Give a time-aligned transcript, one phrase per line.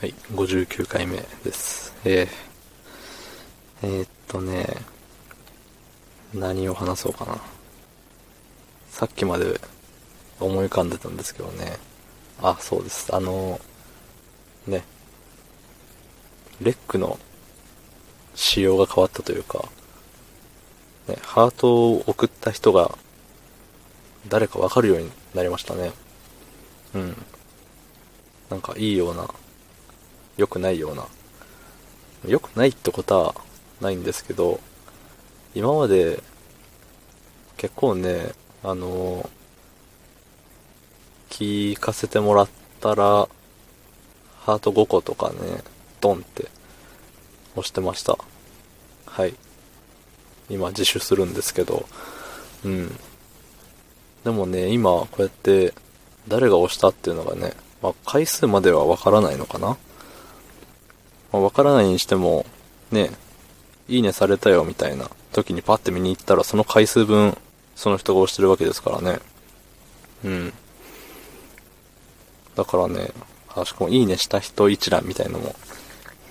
[0.00, 1.94] はい、59回目です。
[2.06, 4.66] えー、えーっとね、
[6.32, 7.38] 何を話そうかな。
[8.88, 9.60] さっきまで
[10.40, 11.76] 思い浮かんでたんですけどね。
[12.40, 13.14] あ、そうです。
[13.14, 13.60] あの、
[14.66, 14.84] ね、
[16.62, 17.18] レックの
[18.34, 19.68] 仕様が変わったというか、
[21.08, 22.96] ね、ハートを送った人が
[24.30, 25.92] 誰かわかるようになりましたね。
[26.94, 27.16] うん。
[28.48, 29.28] なんかいいような、
[30.40, 31.06] 良くないような。
[32.26, 33.34] 良くないってことは
[33.82, 34.58] ないんですけど、
[35.54, 36.22] 今まで
[37.58, 39.28] 結構ね、あの
[41.28, 42.48] 聞かせてもらっ
[42.80, 43.28] たら、
[44.40, 45.36] ハート5個とかね、
[46.00, 46.48] ドンって
[47.54, 48.16] 押してました。
[49.04, 49.34] はい。
[50.48, 51.86] 今自首するんですけど、
[52.64, 52.98] うん。
[54.24, 55.74] でもね、今こうやって
[56.28, 57.52] 誰が押したっていうのがね、
[57.82, 59.76] まあ、回数まではわからないのかな
[61.32, 62.46] まあ、わからないにしても、
[62.90, 63.10] ね、
[63.88, 67.36] いいねされたよみたいな時にパッて見に行ったらその回数分
[67.74, 69.20] その人が押してるわけですからね。
[70.24, 70.52] うん。
[72.54, 73.10] だからね、
[73.54, 75.54] あ、しかもいいねした人一覧みたいのも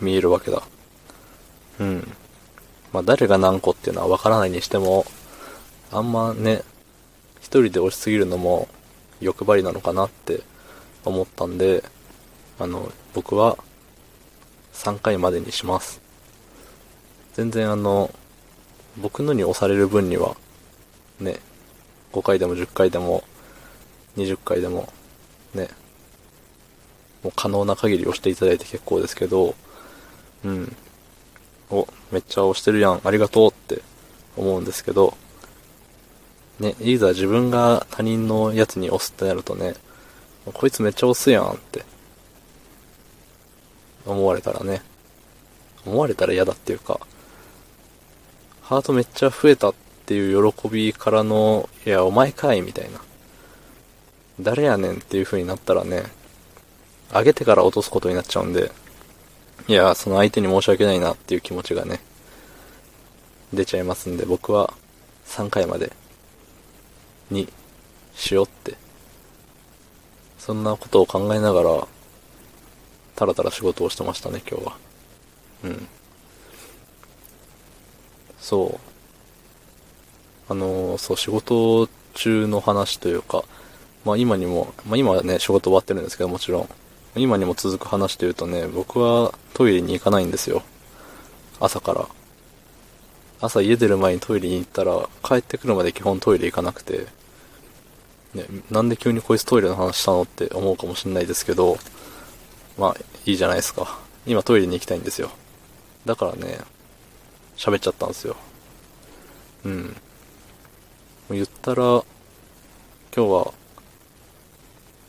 [0.00, 0.62] 見えるわけだ。
[1.80, 2.12] うん。
[2.92, 5.06] まあ誰が何個っていうのはわからないにしても、
[5.90, 6.62] あんまね、
[7.40, 8.68] 一人で押しすぎるのも
[9.20, 10.42] 欲張りなのかなって
[11.04, 11.82] 思ったんで、
[12.58, 13.56] あの、僕は
[14.78, 16.00] 3回までにします。
[17.34, 18.14] 全然あの、
[18.96, 20.36] 僕のに押される分には、
[21.20, 21.40] ね、
[22.12, 23.24] 5回でも10回でも、
[24.16, 24.92] 20回でも、
[25.54, 25.68] ね、
[27.22, 29.54] もう可能な限り押していただいて結構ですけど、
[30.44, 30.76] うん。
[31.70, 33.82] お、めっちゃ押してるやん、ありがとうって
[34.36, 35.16] 思うんですけど、
[36.60, 39.74] ね、いざ自分が他人のやつに押すってなるとね、
[40.54, 41.84] こいつめっちゃ押すやんって、
[44.06, 44.82] 思われたらね、
[45.86, 47.00] 思われたら嫌だっていうか、
[48.62, 49.74] ハートめっちゃ増えたっ
[50.06, 53.00] ていう喜びからの、いや、お前かいみたいな。
[54.40, 56.04] 誰やねんっていう風になったらね、
[57.12, 58.70] 上げてから落とすことになっちゃうんで、
[59.66, 62.00] いや、その相手に申し訳ないなっていう気持ちがね、
[63.52, 64.72] 出ちゃいますんで、僕は
[65.26, 65.92] 3回まで
[67.30, 67.48] に
[68.14, 68.76] しようって、
[70.38, 71.88] そんなことを考えながら、
[73.18, 74.76] たらたら仕事をしてましたね、今日は。
[75.64, 75.88] うん。
[78.38, 78.78] そ
[80.48, 80.52] う。
[80.52, 83.42] あのーそう、仕事中の話というか、
[84.04, 86.68] まあ今にも、まあ今はね、仕事終わってるんですけど、もちろん。
[87.16, 90.62] 今にも続く話というとね、僕はトイレに行かないんですよ。
[91.58, 92.06] 朝から。
[93.40, 97.06] 朝家出る前にトイレに行ったら、帰ってくるまで基本トイレ行かなくて、
[98.34, 101.78] ね、なんで急にこいつトイレの話したのって思うかもしれないですけど、
[102.78, 102.96] まあ、
[103.26, 103.98] いいじゃないですか。
[104.26, 105.30] 今トイレに行きたいんですよ。
[106.06, 106.60] だからね、
[107.56, 108.36] 喋っちゃったんですよ。
[109.64, 109.96] うん。
[111.30, 112.04] 言ったら、今
[113.14, 113.52] 日は、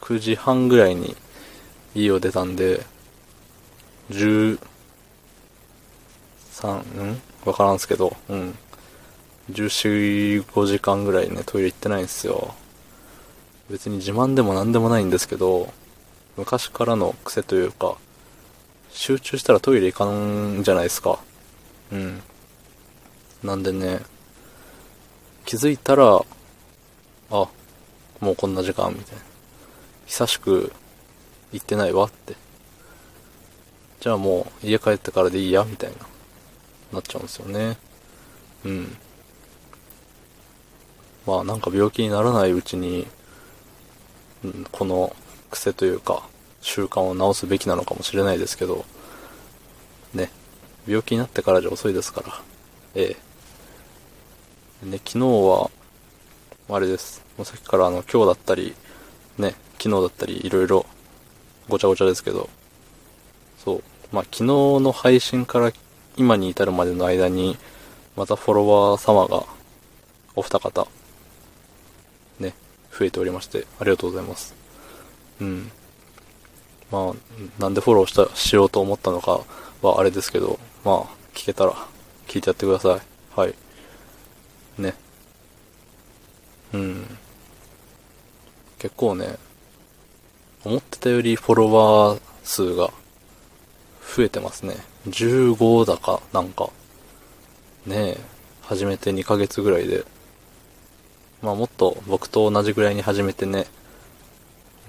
[0.00, 1.14] 9時半ぐらいに
[1.94, 2.84] 家を出たんで、
[4.10, 4.58] 13、
[6.64, 7.20] ん？
[7.44, 8.58] わからんすけど、うん。
[9.50, 12.54] 14、5時間ぐらいね、トイレ行ってないんですよ。
[13.68, 15.72] 別に自慢でも何でもないんですけど、
[16.36, 17.96] 昔からの癖というか、
[18.90, 21.20] 集中したらトイレ行かんじゃないですか。
[21.92, 22.22] うん。
[23.42, 24.00] なんでね、
[25.44, 26.24] 気づいたら、
[27.30, 27.48] あ、
[28.20, 29.22] もうこんな時間、みたいな。
[30.06, 30.72] 久しく
[31.52, 32.34] 行ってないわって。
[34.00, 35.96] じゃあもう家帰ってからでいいや、みたいな、
[36.92, 37.78] なっちゃうんですよね。
[38.64, 38.96] うん。
[41.26, 43.06] まあなんか病気にならないうちに、
[44.42, 45.14] うんこの
[45.50, 46.22] 癖というか、
[46.60, 48.84] 習慣を治すべきなのかもしれないですけど、
[50.14, 50.30] ね、
[50.86, 52.40] 病気になってからじゃ遅いですから、
[52.94, 53.16] え
[54.84, 54.86] え。
[54.86, 55.70] ね、昨日は、
[56.68, 57.24] あれです。
[57.36, 58.74] もうさっきからあの、今日だったり、
[59.38, 60.86] ね、昨日だったり、いろいろ、
[61.68, 62.48] ごちゃごちゃですけど、
[63.62, 63.82] そう。
[64.12, 65.72] まあ、昨日の配信から
[66.16, 67.58] 今に至るまでの間に、
[68.16, 69.44] またフォロワー様が、
[70.36, 70.86] お二方、
[72.38, 72.54] ね、
[72.96, 74.59] 増えておりまして、ありがとうございます。
[75.40, 75.70] うん。
[76.90, 79.40] まあ、なんでフォローした、しようと思ったのか
[79.82, 81.04] はあれですけど、まあ、
[81.34, 81.74] 聞けたら、
[82.26, 83.00] 聞いてやってください。
[83.40, 83.54] はい。
[84.78, 84.94] ね。
[86.72, 87.18] うん。
[88.78, 89.36] 結構ね、
[90.64, 92.90] 思ってたよりフォロワー数が
[94.16, 94.76] 増えてますね。
[95.08, 96.70] 15だか、なんか。
[97.86, 98.20] ねえ、
[98.62, 100.04] 始めて2ヶ月ぐらいで。
[101.40, 103.66] まあもっと僕と同じぐらいに始めてね、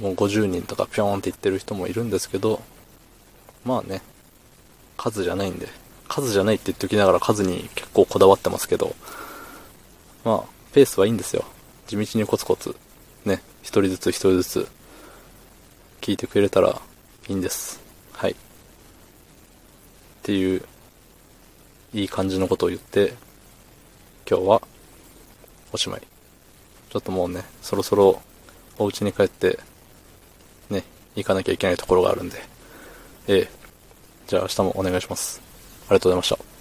[0.00, 2.62] もう50人とかぴょーんって言ってる人もいるんですけど、
[3.64, 4.02] まあね、
[4.96, 5.68] 数じゃないんで、
[6.08, 8.94] 数じゃないって言っときながら数に結構こだわってますけど、
[10.24, 11.44] まあ、ペースはいいんですよ。
[11.86, 12.76] 地道にコツコツ、
[13.24, 14.68] ね、一人ずつ一人ずつ、
[16.00, 16.80] 聞いてくれたら
[17.28, 17.80] いいんです。
[18.12, 18.32] はい。
[18.32, 18.34] っ
[20.22, 20.62] ていう、
[21.92, 23.14] いい感じのことを言って、
[24.28, 24.62] 今日は、
[25.72, 26.02] おしまい。
[26.90, 28.20] ちょっともうね、そろそろ、
[28.78, 29.58] お家に帰って、
[30.70, 30.84] ね、
[31.16, 32.38] 行かなきゃいけないところがあるんで、
[33.28, 33.48] ええ。
[34.26, 35.40] じゃあ明日もお願いします。
[35.88, 36.59] ありがとうございました。